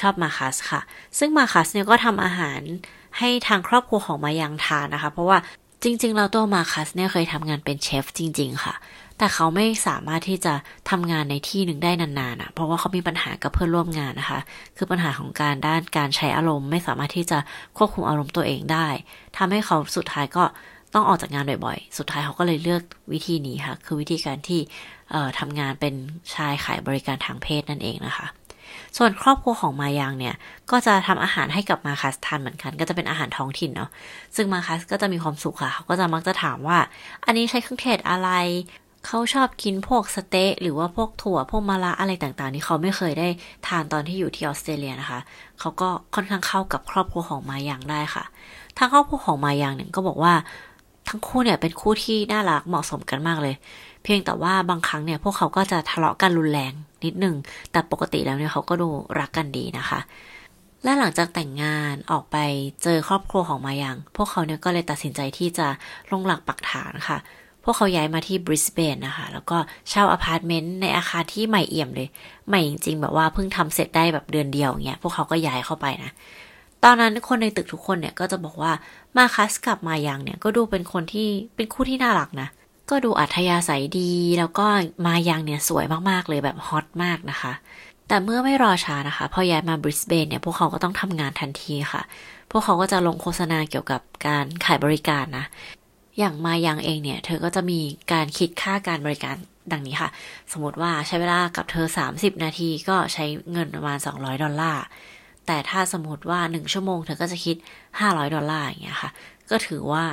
[0.00, 0.80] ชอบมาคัสค่ะ
[1.18, 2.60] ซึ่งมาคัสเนี่ยก็ทำอาหาร
[3.18, 5.38] ให้ทางครอบครัวของมายังทานนะคะ เพราะว่า
[5.82, 8.74] จริงๆ เราตัวมาคัสเนี่ยเคยทำงานเป็นเชฟจริง ๆ ค่ะ
[9.18, 10.54] แต่เขาไม่สามารถที่จะ
[10.90, 14.40] ทำงานในที่หนึ่งได้นานๆอะเพราะว่าเขามีปัญหากับเพื่อนร่วมงานนะคะ
[14.76, 17.38] คือปัญหาของการด้านการใช้อารมณ์ ไม่สามารถที่จะ
[17.76, 18.86] ควบคุมอารมณ์ตัวเองได้
[19.36, 20.44] ทำให้เขาสุดท้ายก็
[20.94, 22.82] ต้องออกจากงานบ่อยๆ สุดท้ายเขาก็เลยเลือก
[23.12, 24.60] วิธีนี้ค่ะ คือวิธีการที่
[25.38, 25.94] ทำงานเป็น
[26.34, 28.26] ชายขายบริการทางเพศนั่นเองนะคะ
[28.98, 30.34] ส่วนครอบครัวของมายังเนี่ย
[30.70, 33.90] ก็จะทำอาหารให้กับมาคัสทานเหมือนกัน ก็จะเป็นอาหารท้องถิ่นเนาะ
[34.36, 36.78] ซึ่งมาคัสก็จะมีความสุขค่ะ เขาก็จะมักจะถามว่า
[37.24, 38.30] อันนี้ใช้เครื่องเทศอะไร
[39.06, 43.28] เขาชอบกินพวกสเต๊ะหรือว่าพวกถั่วพวกมะระอะไรต่างๆ ที่เขาไม่เคยได้
[43.66, 45.20] ทานตอนที่อยู่ที่ออสเตรเลียนะคะ
[45.60, 48.24] เขาก็ค่อนข้างเข้ากับครอบครัวของมายังได้ค่ะ
[48.78, 50.34] ทางครอบครัวของมายังเนี่ยก็บอกว่า
[51.08, 53.54] ทั้งคู่เนี่ยเป็นคู่ที่น่ารักเหมาะสมกันมากเลย
[54.02, 56.72] เพียงแต่ว่าบางครั้งเนี่ยพวกเขาก็จะทะเลาะกันรุนแรง
[57.04, 57.36] นิดหนึ่ง
[57.72, 58.88] แต่ปกติแล้วเนี่ยเขาก็ดู
[59.20, 60.00] รักกันดีนะคะ
[60.84, 62.36] และหลังจากแต่งงานออกไป
[62.82, 65.66] เจอครอบครัวของมายัง พวกเขาเนี่ยก็เลยตัดสินใจที่จะ
[66.10, 67.18] ลงหลักปักฐานค่ะ
[67.64, 72.08] พวกเขาย้ายมาที่บริสเบนนะคะ แล้วก็เช่าอพาร์ตเมนต์ในอาคารที่ใหม่เอี่ยมเลย
[72.48, 76.10] ใหม่จริงๆแบบว่าเพิ่งทำเสร็จได้แบบเดือนเดียวเงี้ยพวกเขาก็ย้ายเข้าไปนะ
[76.84, 78.72] ตอนนั้นคนในตึกทุกคนเนี่ยก็จะบอกว่า
[79.16, 82.48] มาคัสกับมายังเนี่ยก็ดูเป็นคนที่เป็นคู่ที่น่ารักนะ
[82.90, 84.66] ก็ดูอัธยาศัยดี แล้วก็
[85.06, 87.52] มายังเนี่ยสวยมากๆเลยแบบฮอตมากนะคะ
[88.08, 92.02] แต่เมื่อไม่รอช้านะคะ พอย้ายมาบริสเบนเนี่ยพวกเขาก็ต้องทำงานทันทีค่ะ
[92.50, 95.44] พวกเขาก็จะลงโฆษณาเกี่ยวกับการขายบริการนะ
[96.18, 97.80] อย่างมายังเองเนี่ย เธอก็จะมี
[98.12, 99.36] การคิดค่าการบริการ
[99.72, 100.10] ดังนี้ค่ะ
[100.52, 104.84] สมมติว่าใช้เวลากับเธอ 30 นาทีก็ใช้เงินประมาณ 200 ดอลลาร์
[105.46, 107.56] แต่ถ้าสมมติว่า1ชั่วโมงเธอก็จะคิด
[108.00, 109.10] 500ดอลลาร์อย่างเงี้ยค่ะ
[109.50, 110.04] ก็ถือว่า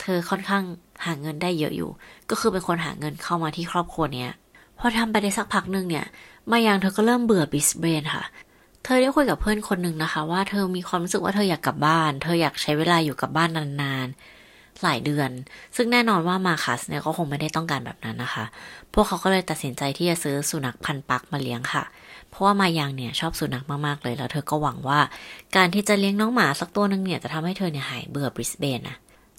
[0.00, 0.64] เธอค่อนข้าง
[1.04, 1.90] หาเงินได้เยอะอยู่
[2.30, 4.30] ก็คือเป็นคนหาเงินเข้ามาที่ครอบครัวเนี้ย
[4.78, 6.06] พอทำไปได้สักพักหนึ่งเนี่ย
[6.50, 8.24] มายังเธอก็เริ่มเบื่อบริสเบนค่ะ
[8.84, 13.50] เธอได้คุยกับเพื่อนคนหนึ่งนะคะ ว่าเธอมีความรู้สึกว่าเธออยากกลับบ้าน เธออยากใช้เวลาอยู่กับบ้าน
[13.82, 15.30] นานๆ หลายเดือน
[15.76, 18.44] ซึ่งแน่นอนว่ามาคัสเนี่ยก็คงไม่ได้ต้องการแบบนั้นนะคะ
[18.94, 25.00] พวกเขาก็เลยตัดสินใจที่จะซื้อสุนัขพันปักมาเลี้ยงค่ะเพราะว่ามายังเนี่ยชอบสุนัขมากๆเลย แล้วเธอก็หวังว่า
[25.56, 28.96] การที่จะเลี้ยงน้องหมาสักตัวหนึ่งเนี่ยจะทำให้เธอเนี่ยหายเบื่อบริสเบนนะ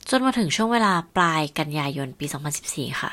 [0.10, 2.26] จนมาถึงช่วงเวลาปลายกันยายนปี
[2.64, 3.12] 2014 ค่ะ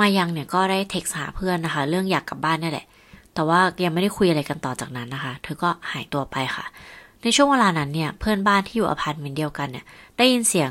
[0.00, 2.86] มายังเนี่ยก็ได้เท็กซ์หาเพื่อนนะคะ เรื่องอยากกลับบ้านนี่แหละ
[3.34, 6.64] แต่ว่ายังไม่ได้คุยอะไรกันต่อจากนั้นนะคะ เธอก็หายตัวไปค่ะ
[7.22, 9.84] ในช่วงเวลานั้นเนี่ยเพื่อนบ้านที่อยู่อพาร์ตเมนต์เดียวกันเนี่ย
[10.18, 10.70] ได้ยินเสียง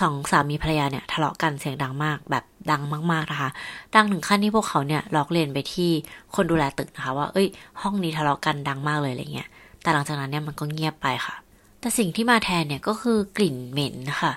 [0.00, 3.50] สองสามีภรรยาเนี่ยทะเลาะกันเสียงดังมากแบบ ดังมากๆนะคะ
[3.94, 5.90] ดังถึงขั้นที่พวกเขาเนี่ยล็อกเลนไปที่
[6.34, 7.48] คนดูแลตึกนะคะว่า เอ้ย
[7.82, 9.48] ห้องนี้ทะเลาะกันดังมากเลยอะไรเงี้ย
[9.82, 11.36] แต่หลังจากนั้นเนี่ยมันก็เงียบไปค่ะ
[11.80, 14.32] แต่สิ่งที่มาแทนเนี่ยก็คือกลิ่นเหม็นนะคะ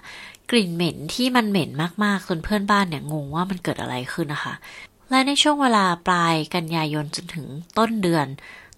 [0.51, 1.69] กลิ่นเหม็นที่มันเหม็น
[2.03, 4.53] มากๆจนเพื่อนบ้านเนี่ยงงว่ามันเกิดอะไรขึ้นนะคะ
[5.09, 7.45] และในช่วงเวลาปลายกันยายนจนถึง
[7.77, 8.27] ต้นเดือน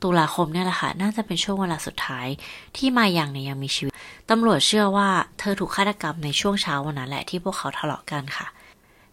[0.04, 2.28] ตุลาคมเนี่ยแหละค่ะ น่าจะเป็นช่วงเวลาสุดท้าย
[2.78, 3.94] ที่มาอยังเนี่ยยังมีชีวิต
[4.30, 8.48] ตำรวจเชื่อว่าเธอถูกฆาตกรรมในช่วงเช้าวันนั้นแหละที่พวกเขาทะเลาะกันค่ะ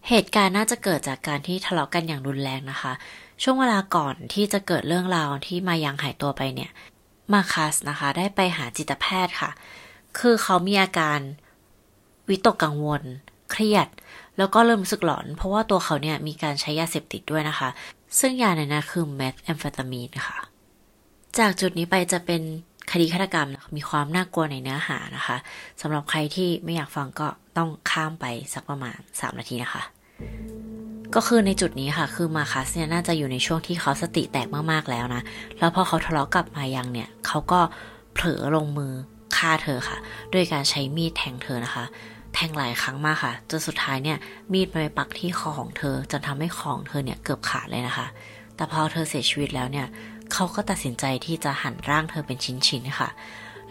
[0.09, 2.93] เหตุการณ์น่าจะเกิดจากการที่ทะเลาะกันอย่างรุนแรงนะคะ
[3.43, 6.71] ช่วงเวลาก่อนที่จะเกิดเรื่องราวที่มายังหายตัวไปเนี่ย
[7.33, 9.51] มาคัสนะคะ ได้ไปหาจิตแพทย์ค่ะ
[10.19, 11.19] คือเขามีอาการ
[12.29, 13.03] วิตกกังวล
[13.51, 13.87] เครียด
[14.37, 17.69] แล้วก็เริ่มรู้สึกหลอน เพราะว่าตัวเขาเนี่ยมีการใช้ยาเสพติดด้วยนะคะ
[18.19, 20.37] ซึ่งยาในนั้นคือเมทแอมเฟตามีนค่ะ
[21.37, 22.41] จากจุดนี้ไปจะเป็น
[22.91, 25.37] คดีฆาตกรรมมีความน่ากลัวในเนื้อหานะคะ
[25.81, 29.94] สำหรับใครที่ไม่อยากฟังก็ต้องข้ามไปสักประมาณ 3 นาทีนะคะ
[31.15, 35.21] ก็คือในจุดนี้ค่ะ คือมาคัสเนี่ยน่าจะอยู่ในช่วงที่เขาสติแตกมากๆแล้วนะ
[35.59, 37.59] แล้วพอเขาทะเลาะกับมายังเนี่ย เขาก็
[38.13, 38.93] เผลอลงมือ
[39.37, 39.97] ฆ่าเธอค่ะ
[40.31, 41.85] โดยการใช้มีดแทงเธอนะคะ
[42.33, 44.17] แทงหลายครั้งมากค่ะ จนสุดท้ายเนี่ย
[44.53, 48.07] มีดไปปักที่คอของเธอจนทำให้คอของเธอเนี่ยเกือบขาดเลยนะคะ
[48.55, 49.87] แต่พอเธอเสียชีวิตแล้วเนี่ย
[50.33, 53.09] เขาก็ตัดสินใจที่จะหั่นร่างเธอเป็นชิ้นๆค่ะ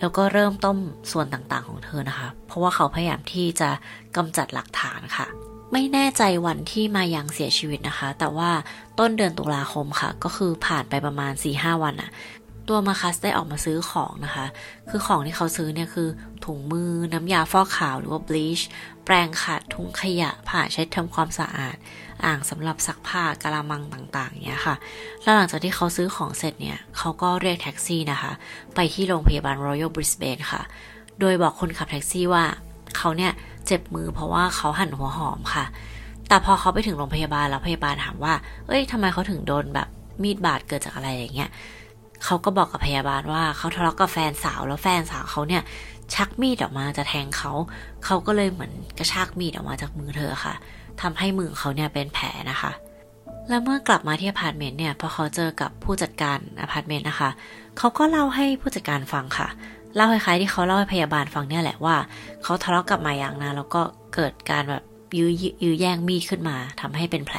[0.00, 0.76] แล้วก็เริ่มต้ม
[1.12, 3.70] ส่วนต่างๆของเธอนะคะ เพราะว่าเขาพยายามที่จะ
[4.16, 5.26] กำจัดหลักฐานค่ะ
[5.76, 8.50] ไม่แน่ใจวันที่มายังเสียชีวิตนะคะ แต่ว่า
[8.98, 12.10] ต้นเดือนตุลาคมค่ะ ก็คือผ่านไปประมาณ4ีหวันอะ
[12.68, 14.46] ตัวมาคัสได้ออกมาซื้อของนะคะ
[14.90, 16.08] คือของที่เขาซื้อเนี่ยคือ
[16.44, 18.60] ถุงมือน้ำยาฟอกขาวหรือว่าบลีช
[19.04, 21.76] แปรงขัดถุงขยะผ่าเช็ดทำความสะอาด
[22.24, 24.76] อ่างสำหรับซักผ้ากะละมังต่างๆเนี่ยค่ะ
[25.22, 28.32] แล้วหลังจากที่เขาซื้อของเสร็จเนี่ย เขาก็เรียกแท็กซี่นะคะ
[28.74, 30.62] ไปที่โรงพยาบาล Royal Brisbane ค่ะ
[31.20, 32.44] โดยบอกคนขับแท็กซี่ว่า
[32.98, 33.32] เขาเนี่ย
[33.66, 35.64] เจ็บมือเพราะว่าเขาหั่นหัวหอมค่ะ
[36.28, 38.34] แต่พอเขาไปถึงโรงพยาบาลแล้วพยาบาลถามว่า
[38.68, 39.88] เอ้ยทำไมเขาถึงโดนแบบ
[40.22, 41.50] มีดบาดเกิดจากอะไรอย่างเงี้ย
[42.24, 45.62] เขาก็บอกกับพยาบาลว่าเขาทะเลาะกับแฟนสาวแล้วแฟนสาวเขาเนี่ย
[46.14, 47.52] ชักมีดออกมาจะแทงเขา
[48.04, 50.54] เขาก็เลยเหมือนกระชากมีดออกมาจากมือเธอค่ะ
[51.02, 52.72] ทำให้มือเขาเนี่ยเป็นแผลนะคะ
[53.48, 57.30] แล้วเมื่อกลับมาที่อพาร์ตเมนต์เนี่ยพอเขาเจอกับผู้จัดการอพาร์ตเมนต์นะคะ
[57.78, 59.48] เขาก็เล่าให้ผู้จัดการฟังค่ะ
[59.94, 61.96] เล่าคล้ายๆที่เขาเล่าให้พยาบาลฟังเนี่ยแหละว่า
[62.42, 63.82] เขาทะเลาะกับมาอย่างนะแล้วก็
[64.14, 64.82] เกิดการแบบ
[65.18, 65.30] ยื้อ
[65.62, 67.38] ยื้อแย่งมีดขึ้นมาทำให้เป็นแผล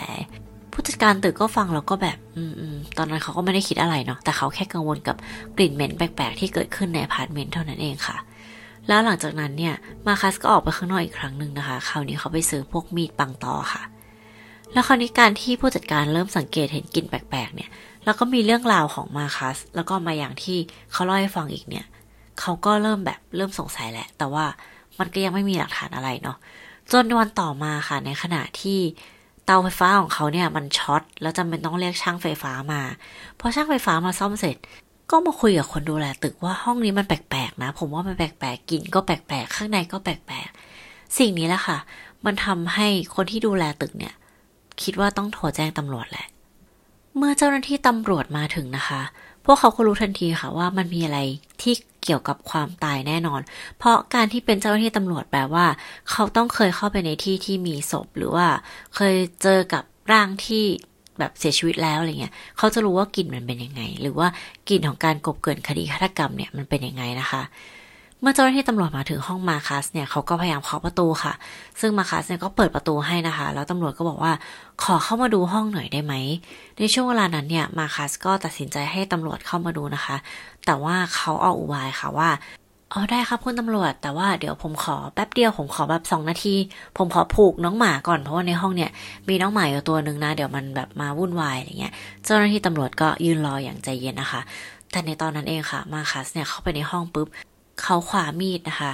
[0.71, 5.15] ผู้จัดการตึกก็ฟังแล้วก็แบบ อืมตอนนั้นเขาก็ไม่ได้คิดอะไรเนาะแต่เขาแค่กังวลกับ
[5.57, 8.17] กลิ่นเหม็นแปลกๆที่เกิดขึ้นในอพาร์ตเมนต์เท่านั้นเองค่ะ
[8.87, 9.75] แล้วหลังจากนั้นเนี่ย
[10.07, 13.83] มาคัสก็ออกไปข้างนอกอีกครั้งหนึ่งนะคะ คราวนี้เขาไปซื้อพวกมีดปังตอค่ะ
[14.73, 17.69] แล้วคราวนี้การที่ผู้จัดการเริ่มสังเกตเห็นกลิ่นแปลกๆเนี่ย
[18.05, 20.57] แล้วก็มีเรื่องราวของมาคัส แล้วก็มาอย่างที่
[20.91, 21.85] เขาเล่าให้ฟังอีกเนี่ย
[22.39, 24.45] เขาก็เริ่มแบบเริ่มสงสัยแหละ แต่ว่า
[24.99, 26.37] มันก็ยังไม่มีหลักฐานอะไรเนาะ
[26.91, 28.79] จนวันต่อมาค่ะในขณะที่
[29.45, 32.81] เตาไฟฟ้าของเขาเนี่ยมันช็อตแล้วจำเป็นต้องเรียกช่างไฟฟ้ามา
[33.39, 34.57] พอช่างไฟฟ้ามาซ่อมเสร็จ
[35.11, 41.77] ก็มาคุยกับคนดูแลตึกว่าห้องนี้มันแปลกๆนะ ผมว่ามันแปลกๆกลิ่นก็แปลกๆข้างในก็แปลกๆสิ่งนี้แหละค่ะ
[42.25, 44.13] มันทำให้คนที่ดูแลตึกเนี่ย
[44.81, 46.25] คิดว่าต้องโทรแจ้งตำรวจแหละ
[47.17, 49.01] เมื่อเจ้าหน้าที่ตำรวจมาถึงนะคะ
[49.45, 51.19] พวกเขาก็รู้ทันทีค่ะว่ามันมีอะไร
[51.61, 53.41] ที่เกี่ยวกับความตายแน่นอน
[53.77, 55.65] เพราะการที่เป็นเจ้าหน้าที่ตำรวจแปลว่า
[56.11, 58.47] เขาต้องเคยเข้าไปในที่ที่มีศพหรือว่า
[58.95, 60.65] เคยเจอกับร่างที่
[61.19, 64.27] แบบเสียชีวิตแล้วอะไรเงี้ย เขาจะรู้ว่ากลิ่นมันเป็นยังไง หรือว่า
[64.69, 67.41] กลิ่นของการกบเกินคดีฆาตกรรมเนี่ยมันเป็นยังไงนะคะ
[68.27, 71.33] มื่อเจ้าหน้าที่ตำรวจมาถึงห้องมาคัสเนี่ยเขาก็พยายามเคาะประตูค่ะ
[71.79, 74.33] ซึ่งมาคัสเนี่ยก็เปิดประตูให้นะคะ แล้วตำรวจก็บอกว่า
[74.83, 76.13] ขอเข้ามาดูห้องหน่อยได้ไหม
[76.79, 80.15] ในช่วงเวลานั้นเนี่ยมาคัสก็ตัดสินใจให้ตำรวจเข้ามาดูนะคะ
[80.65, 82.29] แต่ว่าเขาเอาอุบายค่ะว่า
[82.93, 86.55] อ๋อได้ครับคุณตำรวจ แต่ว่าเดี๋ยวผมขอแป๊บเดียวผมขอแบบสองนาที
[86.97, 88.91] ผมขอผูกน้องหมาก่อนเพราะว่าในห้องเนี่ย
[89.29, 94.41] มีน้องหมาอยู่ตัวหนึ่งนะ เดี๋ยวมันแบบมาวุ่นวายอะไรเงี้ย เจ้าหน้าที่ตำรวจก็ยืนรออย่างใจเย็นนะคะ
[94.91, 97.27] แต่ในตอนนั้นเองค่ะ มาคัสเนี่ยเข้าไปในห้องปุ๊บ
[97.81, 98.91] เขาขวามีดนะคะ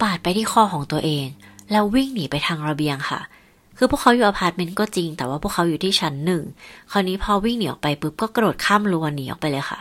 [0.00, 1.26] ปาดไปที่คอของตัวเอง
[1.70, 3.20] แล้ววิ่งหนีไปทางระเบียงค่ะ
[3.76, 6.42] คือพวกเขาอยู่อพาร์ตเมนต์ก็จริง แต่ว่าพวกเขาอยู่ที่ชั้นหนึ่ง
[6.92, 9.78] คราวนี้พอวิ่งหนีออกไปปุ๊บก็กระโดดข้ามรั้วหนีออกไปเลยค่ะ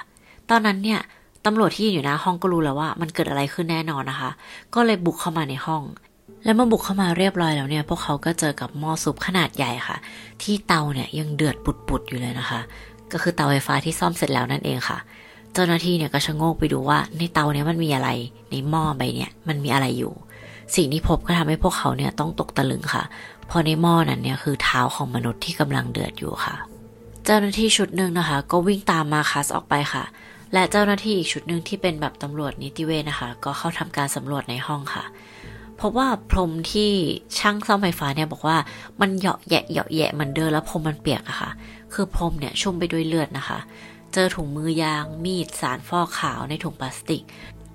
[0.50, 1.00] ตอนนั้นเนี่ย
[1.46, 4.30] ตำรวจที่อยู่หน้าห้องก็รู้แล้วว่ามันเกิดอะไรขึ้นแน่นอนนะคะ
[4.76, 5.84] ก็เลยบุกเข้ามาในห้อง
[6.46, 9.98] แล้วมาบุกเข้ามาเรียบร้อยแล้วเนี่ย พวกเขาก็เจอกับหม้อซุปขนาดใหญ่ค่ะ
[10.42, 12.60] ที่เตาเนี่ยยังเดือดปุดๆอยู่เลยนะคะ
[13.12, 14.98] ก็คือเตาไฟฟ้าที่ซ่อมเสร็จแล้วนั่นเองค่ะ
[15.54, 18.10] เจ้าหน้าที่เนี่ยก็ชะโงกไปดูว่าในเตาเนี่ยมันมีอะไร
[18.52, 20.14] ในหม้อใบเนี่ยมันมีอะไรอยู่
[20.76, 23.04] สิ่งที่พบก็ทำให้พวกเขาเนี่ยต้องตกตะลึงค่ะ
[23.48, 26.56] เพราะในหม้อนั้นเนี่ยคือเท้าของมนุษย์ที่กำลังเดือดอยู่ค่ะ
[27.26, 30.04] เจ้าหน้าที่ชุดหนึ่งนะคะ ก็วิ่งตามมาคัสออกไปค่ะ
[30.54, 35.04] และเจ้าหน้าที่อีกชุดหนึ่งที่เป็นแบบตำรวจนิติเวชนะคะ ก็เข้าทำการสำรวจในห้องค่ะ
[35.82, 36.92] พบว่าพรมที่
[37.40, 38.58] ช่างซ่อมไฟฟ้าเนี่ยบอกว่า
[39.02, 41.50] มันเหยาะแยะเหยาะแยะเหมือนเดิมแล้วพรมมันเปียกอะคะ่ะ
[41.94, 43.60] คือพรมเนี่ยชุ่มไปด้วยเลือดนะคะ
[44.14, 47.24] เจอถุงมือยาง มีดสารฟอกขาวในถุงพลาสติก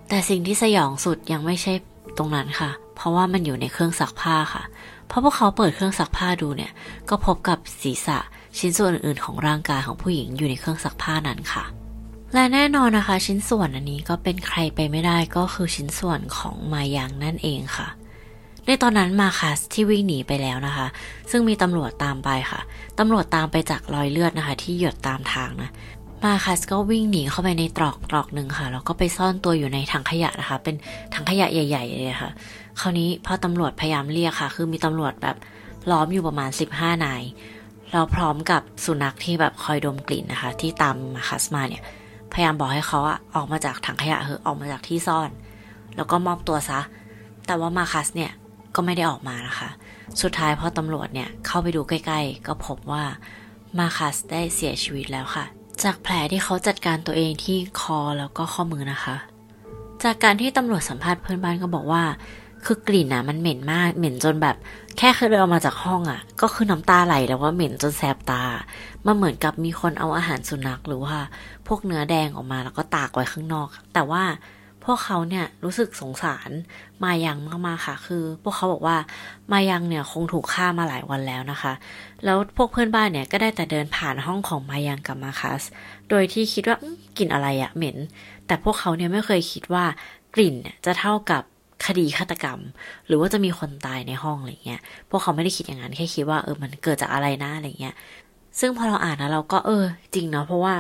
[0.09, 1.73] แต่สิ่งที่สยองสุดยังไม่ใช่
[2.19, 4.63] ตรงนั้นค่ะ เพราะว่ามันอยู่ในเครื่องซักผ้าค่ะ
[5.09, 6.73] เพอพวกเขาเปิดเครื่องซักผ้าดูเนี่ย
[7.11, 8.19] ก็พบกับศีรษะ
[8.59, 11.65] ชิ้นส่วนอื่นๆของร่างกายของผู้หญิงอยู่ในเครื่องซักผ้านั้นค่ะ
[12.35, 17.89] และแน่นอนนะคะ ชิ้นส่วนอันนี้ก็เป็นใครไปไม่ได้ก็คือชิ้นส่วนของมายังนั่นเองค่ะ
[18.67, 20.87] ในตอนนั้นมาคัสที่วิ่งหนีไปแล้วนะคะ
[21.31, 22.61] ซึ่งมีตำรวจตามไปค่ะ
[22.99, 25.71] ตำรวจตามไปจากรอยเลือดนะคะ ที่หยดตามทางนะ
[26.25, 30.77] มาคัสก็วิ่งหนีเข้าไปในตรอกตรอกหนึ่งค่ะ แล้วก็ไปซ่อนตัวอยู่ในถังขยะนะคะ เป็น
[31.15, 32.31] ถังขยะใหญ่ ๆ เลยค่ะ
[32.81, 35.37] คราวนี้พอตำรวจพยายามเรียกค่ะ คือมีตำรวจแบบ
[35.91, 37.23] ล้อมอยู่ประมาณ 15 นาย
[37.93, 41.83] เราพร้อมกับสุนัขที่แบบคอยดมกลิ่นนะคะ ที่ตามมาคัสมาเนี่ย
[42.33, 45.31] พยายามบอกให้เขาอะออกมาจากถังขยะเถอะออกมาจากที่ซ่อน
[45.97, 46.81] แล้วก็มอบตัวซะ
[47.47, 48.31] แต่ว่ามาคัสเนี่ย
[48.75, 49.69] ก็ไม่ได้ออกมานะคะ
[50.23, 53.05] สุดท้ายพอตำรวจเนี่ยเข้าไปดูใกล้ ๆ ก็พบว่า
[53.79, 55.47] มาคัสได้เสียชีวิตแล้วค่ะ
[55.83, 59.17] จากแผลที่เขาจัดการตัวเองที่คอแล้วก็ข้อมือนะคะ
[60.05, 62.03] จากการที่ตำรวจสัมภาษณ์เพื่อนบ้านก็บอกว่า
[62.65, 64.57] คือกลิ่นอะมันเหม็นมาก เหม็นจนแบบ
[64.99, 68.43] แค่เคยเดินออกมาจากห้องอะก็คือน้ำตาไหลแล้วว่าเหม็นจนแสบตา
[69.07, 71.17] มันเหมือนกับมีคนเอาอาหารสุนัขหรือว่า
[71.67, 74.23] พวกเนื้อแดงออกมาแล้วก็ตากไว้ข้างนอก แต่ว่า
[74.85, 76.51] พวกเขาเนี่ยรู้สึกสงสาร
[77.05, 78.97] มายังมากๆค่ะ คือ พวกเขาบอกว่า
[79.53, 81.73] มายังเนี่ยคงถูกฆ่ามาหลายวันแล้วนะคะ
[82.25, 85.63] แล้วพวกเพื่อนบ้านเนี่ยก็ได้แต่เดินผ่านห้องของมายังกับมาคัส
[86.11, 86.77] โดยที่คิดว่า
[87.19, 87.97] กลิ่นอะไรอะเหม็น
[88.47, 89.85] แต่พวกเขาเนี่ยไม่เคยคิดว่า
[90.35, 91.43] กลิ่นเนี่ยจะเท่ากับ
[91.87, 92.61] คดีฆาตกรรม
[93.07, 97.95] หรือว่าจะมีคนตายในห้องอะไรเงี้ย พวกเขาไม่ได้คิดอย่างนั้นแค่คิดว่าเออมันเกิดจากอะไรนะอะไรเงี้ย
[98.61, 100.75] ซึ่งพอเราอ่านนะเราก็เออ จริงเนาะเพราะว่า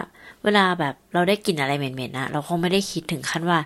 [0.44, 3.58] เวลาแบบเราได้กลิ่นอะไรเหม็นๆนะเราคงไม่ได้คิดถึงขั้นว่า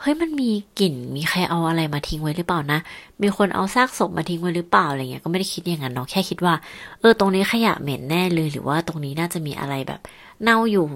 [0.00, 2.80] เฮ้ยมันมีกลิ่นมีใครเอาอะไรมาทิ้งไว้หรือเปล่านะ
[3.22, 6.54] มีคนเอาซากศพมาทิ้งไว้หรือเปล่าอะไรเงี้ยก็ไม่ได้คิดอย่างนั้นเนาะแค่คิดว่า
[7.00, 10.00] เออตรงนี้ขยะเหม็นแน่เลย หรือว่าตรงนี้น่าจะมีอะไรแบบ
[10.42, 10.86] เน่าอยู่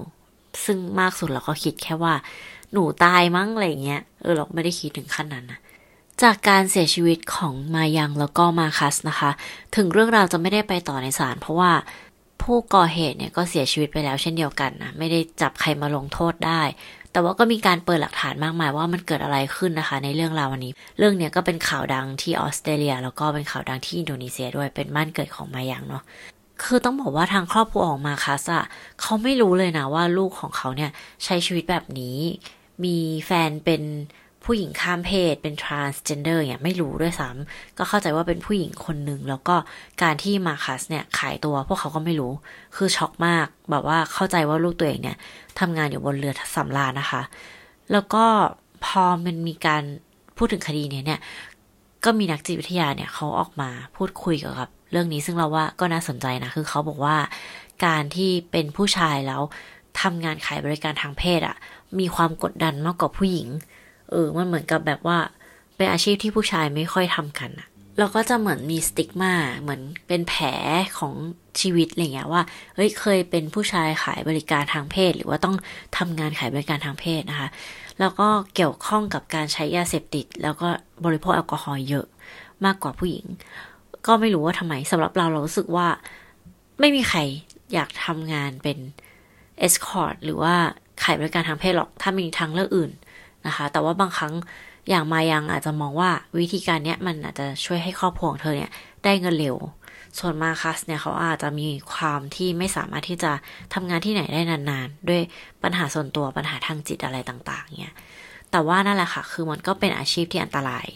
[0.64, 2.14] ซึ่งมากสุดเราก็คิดแค่ว่า
[2.72, 5.58] หนูตายมั้งอะไรเงี้ยเออเราไม่ได้คิดถึงขั้นนั้นนะ
[6.22, 9.30] จากการเสียชีวิตของมายังแล้วก็มาคัสนะคะ
[9.76, 11.72] ถึงเรื่องราวจะไม่ได้ไปต่อในศาลเพราะว่า
[12.42, 16.62] ผู้ก่อเหตุเนี่ยก็เสียชีวิตไปแล้วเช่นเดียวกันนะไม่ได้จับใครมาลงโทษได้
[17.12, 26.02] แต่ว่าก็มีการเปิดหลักฐานมากมายว่ามันเกิดอะไรขึ้นนะคะ ในเรื่องราววันนี้ เรื่องเนี้ยก็เป็นข่าวดังที่ออสเตรเลีย แล้วก็เป็นข่าวดังที่อินโดนีเซียด้วยเป็นบ้านเกิดของมายังเนาะ
[26.62, 28.64] คือต้องบอกว่าทางครอบครัวของมาคัสอะ
[29.00, 30.90] เขาไม่รู้เลยนะว่าลูกของเขาเนี่ย
[31.24, 32.16] ใช้ชีวิตแบบนี้
[32.84, 32.96] มี
[33.26, 33.82] แฟนเป็น
[34.44, 39.56] ผู้หญิงข้ามเพศเป็น transgender เนี่ยไม่รู้ด้วยซ้ำก็เข้าใจว่าเป็นผู้หญิงคนหนึ่ง แล้วก็
[40.02, 42.32] การที่มาคัสเนี่ยขายตัวพวกเขาก็ไม่รู้
[42.76, 45.16] คือช็อกมาก แบบว่าเข้าใจว่าลูกตัวเองเนี่ย
[45.58, 47.22] ทำงานอยู่บนเรือสำราญนะคะ
[47.92, 48.24] แล้วก็
[48.84, 49.82] พอมันมีการ
[50.36, 51.20] พูดถึงคดีเนี้เนี่ย
[52.04, 57.16] ก็มีนักจิตวิทยาเนี่ยเขาออกมาพูดคุยเกี่ยวกับ เรื่องนี้ซึ่งเราว่าก็น่าสนใจนะ คือเขาบอกว่า
[57.86, 59.42] การที่เป็นผู้ชายแล้ว
[60.00, 61.56] ทำงานขายบริการทางเพศอะ
[61.98, 63.48] มีความกดดันมากกว่าผู้หญิง
[64.12, 65.18] เออ มันเหมือนกับแบบว่า
[65.76, 70.46] เป็นอาชีพที่ผู้ชายไม่ค่อยทำกันอะเราก็จะเหมือนมีสติ๊กมาเหมือนเป็นแผล
[70.98, 71.14] ของ
[71.60, 72.42] ชีวิตอะไรเงี้ยว่า
[72.74, 75.56] เฮ้ย เคยเป็นผู้ชายขายบริการทางเพศ หรือว่าต้อง
[75.98, 77.48] ทำงานขายบริการทางเพศนะคะ
[78.00, 80.68] แล้วก็เกี่ยวข้องกับการใช้ยาเสพติด แล้วก็
[81.04, 82.06] บริโภคแอลกอฮอล์เยอะ
[82.64, 83.26] มากกว่าผู้หญิง
[84.06, 85.88] ก็ไม่รู้ว่าทำไมสำหรับเราเรารู้สึกว่า
[86.80, 87.20] ไม่มีใคร
[87.72, 88.78] อยากทำงานเป็น
[89.58, 90.54] escort หรือว่า
[91.04, 92.90] ขายบริการทางเพศหรอก ถ้ามีทางเลือกอื่น
[93.46, 94.34] นะคะ แต่ว่าบางครั้ง
[94.88, 98.70] อย่างมายังอาจจะมองว่าวิธีการเนี้ยมันอาจจะช่วยให้ครอบครัวของเธอเนี่ย
[99.04, 99.56] ได้เงินเร็ว
[100.18, 103.32] ส่วนมาคัสเนี่ยเขาอาจจะมีความที่ไม่สามารถที่จะ
[103.74, 105.22] ทำงานที่ไหนได้นานๆ ด้วย
[105.62, 107.94] ปัญหาส่วนตัวปัญหาทางจิตอะไรต่างๆเนี่ย
[108.50, 110.86] แต่ว่านั่นแหละค่ะ คือมันก็เป็นอาชีพที่อันตราย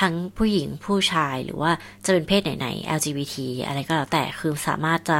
[0.00, 1.70] ทั้งผู้หญิงผู้ชายหรือว่า
[2.04, 5.18] จะเป็นเพศไหนๆ LGBT อะไรก็แล้วแต่คือสามารถจะ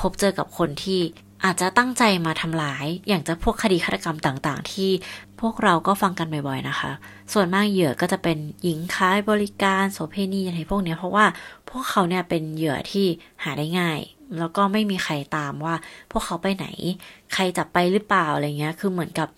[0.00, 1.00] พบเจอกับคนที่
[1.44, 4.90] อาจจะตั้งใจมาทำร้าย อย่างจะพวกคดีฆาตกรรมต่างๆ ที่
[5.40, 6.90] พวกเราก็ฟังกันบ่อยๆนะคะ
[7.32, 11.26] ส่วนมากเหยื่อก็จะเป็นหญิงค้ายบริการโสเพณีอะไรพวกนี้เพราะว่า
[11.70, 13.06] พวกเขาเนี่ยเป็นเหยื่อที่
[13.42, 14.00] หาได้ง่าย
[14.38, 15.74] แล้วก็ไม่มีใครตามว่า
[16.10, 16.66] พวกเขาไปไหน
[17.32, 19.28] ใครจับไปหรือเปล่าอะไรเงี้ย คือเหมือนกับ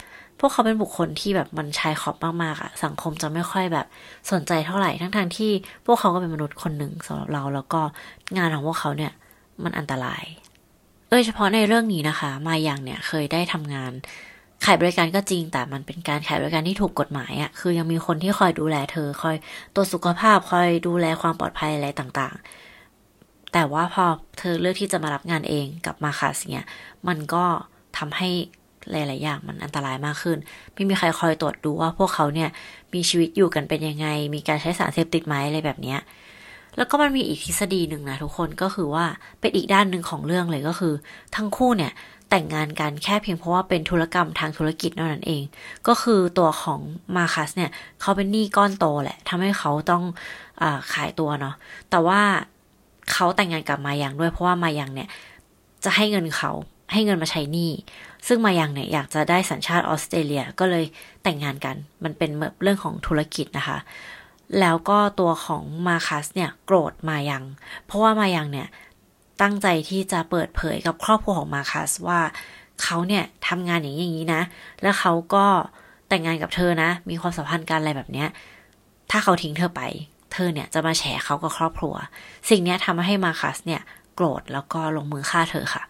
[0.41, 3.87] พวกเขาเป็นบุคคลที่แบบมันชายขอบมากๆอะสังคมจะไม่ค่อยแบบ
[4.33, 5.51] สนใจเท่าไหร่ทั้งๆทที่
[5.87, 7.81] พวกเขาก็เป็นมนุษย์คนหนึ่งสำหรับเรา แล้วก็
[8.37, 9.12] งานของพวกเขาเนี่ย
[9.62, 10.25] มันอันตราย
[11.11, 13.93] โดยเฉพาะในเรื่องนี้นะคะ มายังเนี่ยเคยได้ทำงาน
[14.64, 19.37] ขายบริการก็จริง แต่มันเป็นการขายบริการที่ถูกกฎหมายอะ่ะคือยังมีคนที่คอยดูแลเธอ คอย
[19.75, 24.05] ตรวจสุขภาพ คอยดูแลความปลอดภัยอะไรต่างๆ แต่ว่าพอ
[24.38, 26.66] เธอเลือกที่จะมารับงานเองกับมาคัสเนี่ย
[27.09, 27.44] มันก็
[27.98, 28.31] ทำให้
[28.90, 30.38] หลายๆอย่างมันอันตรายมากขึ้น
[30.75, 32.48] ไม่มีใครคอยตรวจดูว่าพวกเขาเนี่ย
[32.94, 35.98] มีชีวิตอยู่กันเป็นยังไง มีการใช้สารเสพติดไหมอะไรแบบเนี้ย
[36.77, 39.05] แล้วก็มันมีอีกทฤษฎีหนึ่งนะทุกคนก็คือว่า
[39.40, 40.94] เป็นอีกด้านหนึ่งของเรื่องเลยก็คือ
[41.37, 41.92] ทั้งคู่เนี่ย
[42.35, 45.42] แต่งงานกันแค่เพียงเพราะว่าเป็นธุรกรรมทางธุรกิจนั่นเอง
[45.87, 46.81] ก็คือตัวของ
[47.16, 50.03] มาคัสเนี่ยเขาเป็นหนี้ก้อนโตแหละทำให้เขาต้อง
[50.62, 51.55] อขายตัวเนาะ
[51.90, 52.21] แต่ว่า
[53.12, 55.09] เขาแต่งงานกับมายังด้วยเพราะว่ามายังเนี่ย
[55.85, 56.51] จะให้เงินเขา
[56.92, 57.71] ให้เงินมาใช้หนี้
[58.27, 60.85] ซึ่งมายังเนี่ยอยากจะได้สัญชาติออสเตรเลียก็เลย
[61.23, 62.31] แต่งงานกัน มันเป็น
[62.62, 63.79] เรื่องของธุรกิจนะคะ
[64.61, 67.45] แล้วก็ตัวของมาคัสเนี่ยโกรธมายัง
[67.87, 68.68] เพราะว่ามายังเนี่ย
[69.42, 72.20] ตั้งใจที่จะเปิดเผยกับครอบครัวของมาคัสว่า
[72.83, 74.42] เขาเนี่ยทำงานอย่างนี้นะ
[74.83, 75.46] แล้วเขาก็
[76.09, 78.28] แต่งงานกับเธอนะ มีความสัมพันธ์กันอะไรแบบเนี้ย
[79.11, 79.83] ถ้าเขาทิ้งเธอไป
[80.33, 81.94] เธอเนี่ยจะมาแฉเขากับครอบครัว
[82.50, 83.81] สิ่งนี้ทำให้มาคัสเนี่ย
[84.14, 85.83] โกรธแล้วก็ลงมือฆ่าเธอค่ะ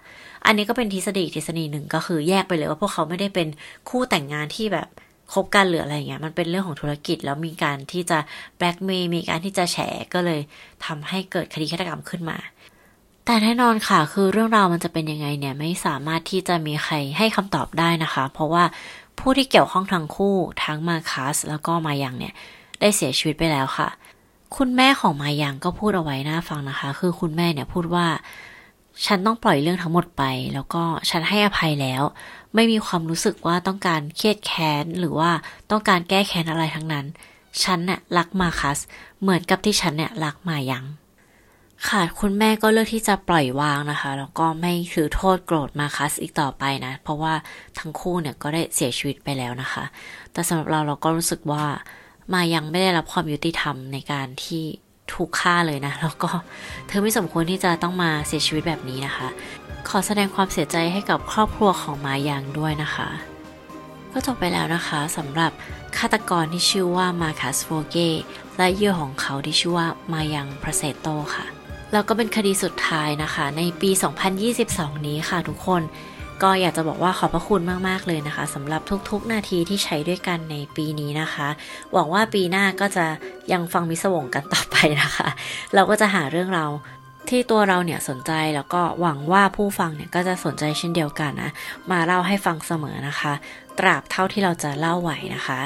[0.47, 3.49] อันนี้ก็เป็นทฤษฎีทฤษฎีหนึ่งก็คือแยกไปเลยว่าพวกเขาไม่ได้เป็น
[3.89, 4.89] คู่แต่งงานที่แบบ
[5.33, 8.19] คบกันหรืออะไรเงี้ยมันเป็นเรื่องของธุรกิจแล้วมีการที่จะ
[8.57, 9.77] แบล็กเมย์มีการที่จะแฉ
[10.15, 10.41] ก็เลย
[10.87, 12.39] ทำให้เกิดคดีฆาตกรรมขึ้นมา
[13.25, 18.65] แต่แน่นอนค่ะ คือเรื่องราวมันจะเป็นยังไงเนี่ยไม่สามารถที่จะมีใครให้คำตอบได้นะคะ เพราะว่า
[19.19, 22.35] ผู้ที่เกี่ยวข้องทั้งคู่ทั้งมาคัสแล้วก็มายังเนี่ย
[22.81, 23.89] ได้เสียชีวิตไปแล้วค่ะ
[24.57, 28.07] คุณแม่ของมายังก็พูดเอาไว้น่าฟังนะคะ คือคุณแม่เนี่ยพูดว่า
[29.07, 30.23] ฉันต้องปล่อยเรื่องทั้งหมดไป
[30.55, 32.03] แล้วก็ฉันให้อภัยแล้ว
[32.55, 35.31] ไม่มีความรู้สึกว่าต้องการเครียดแค้นหรือว่า
[35.71, 37.07] ต้องการแก้แค้นอะไรทั้งนั้น
[37.63, 38.79] ฉันเนี่ยรักมาคัส
[39.21, 40.85] เหมือนกับที่ฉันเนี่ยรักมายัง
[41.91, 47.35] ค่ะคุณแม่ก็เลือกที่จะปล่อยวางนะคะ แล้วก็ไม่ถือโทษโกรธมาคัสอีกต่อไปนะ เพราะว่า
[47.79, 49.85] ทั้งคู่เนี่ยก็ได้เสียชีวิตไปแล้วนะคะ
[50.33, 51.65] แต่สำหรับเราเราก็รู้สึกว่า
[52.35, 54.65] มายังไม่ได้รับความยุติธรรมในการที่
[55.13, 56.31] ถูกฆ่าเลยนะ แล้วก็
[56.87, 59.29] เธอไม่สมควรที่จะต้องมาเสียชีวิตแบบนี้นะคะ
[59.89, 63.09] ขอแสดงความเสียใจให้กับครอบครัวของมายังด้วยนะคะ
[64.13, 65.53] ก็จบไปแล้วนะคะสำหรับ
[65.97, 67.97] ฆาตกรที่ชื่อว่ามาคัสโฟเก
[68.57, 71.47] และเหยื่อของเขาที่ชื่อว่ามายังพระเซโตค่ะ
[71.93, 73.91] แล้วก็เป็นคดีสุดท้ายนะคะ ในปี
[74.49, 75.83] 2022 นี้ค่ะทุกคน
[76.43, 81.49] ก็อยากจะบอกว่าขอบพระคุณมาก ๆ เลยนะคะสำหรับทุกๆ นาทีที่ใช้ด้วยกันในปีนี้นะคะ
[81.93, 83.07] หวังว่าปีหน้าก็จะ
[83.53, 85.29] ยังฟังมิสวงกันต่อไปนะคะ
[85.75, 86.67] เราก็จะหาเรื่องเรา
[87.29, 91.51] ที่ตัวเราเนี่ยสนใจแล้วก็หวังว่าผู้ฟังเนี่ยก็จะสนใจเช่นเดียวกันนะ
[91.91, 93.33] มาเล่าให้ฟังเสมอนะคะ
[93.79, 95.61] ตราบเท่าที่เราจะเล่าไหวนะคะ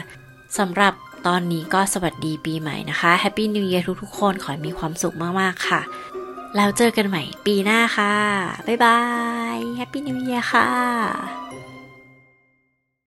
[0.59, 0.95] สำหรับ
[1.27, 5.81] ตอนนี้ก็สวัสดีปีใหม่นะคะ Happy New Year ทุกๆคนขอให้มีความสุขมาก ๆ ค่ะ
[6.55, 8.17] แล้วเจอกันใหม่ปีหน้าค่ะ
[8.67, 9.01] บ๊ายบา
[9.57, 10.69] ย Happy New Year ค่ะ